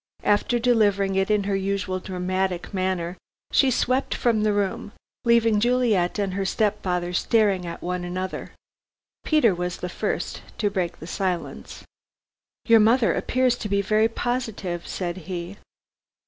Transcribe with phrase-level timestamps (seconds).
[0.23, 3.17] After delivering it in her usual dramatic manner,
[3.51, 4.93] she swept from the room,
[5.25, 8.51] leaving Juliet and her step father staring at one another.
[9.23, 11.83] Peter was the first to break the silence.
[12.65, 15.57] "Your mother appears to be very positive," said he.